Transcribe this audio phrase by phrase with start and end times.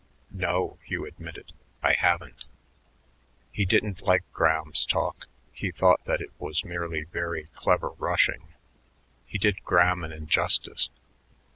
[0.33, 1.53] "No," Hugh admitted,
[1.83, 2.45] "I haven't."
[3.51, 8.47] He didn't like Graham's talk; he thought that it was merely very clever rushing.
[9.27, 10.89] He did Graham an injustice.